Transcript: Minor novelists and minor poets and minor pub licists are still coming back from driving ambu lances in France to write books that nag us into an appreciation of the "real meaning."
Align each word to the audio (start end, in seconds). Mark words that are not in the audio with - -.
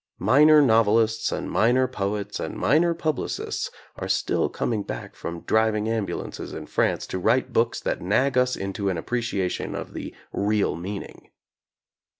Minor 0.17 0.63
novelists 0.63 1.31
and 1.31 1.47
minor 1.47 1.87
poets 1.87 2.39
and 2.39 2.57
minor 2.57 2.95
pub 2.95 3.17
licists 3.19 3.69
are 3.97 4.09
still 4.09 4.49
coming 4.49 4.81
back 4.81 5.13
from 5.15 5.41
driving 5.41 5.85
ambu 5.85 6.19
lances 6.19 6.53
in 6.53 6.65
France 6.65 7.05
to 7.05 7.19
write 7.19 7.53
books 7.53 7.79
that 7.79 8.01
nag 8.01 8.35
us 8.35 8.55
into 8.55 8.89
an 8.89 8.97
appreciation 8.97 9.75
of 9.75 9.93
the 9.93 10.11
"real 10.33 10.75
meaning." 10.75 11.29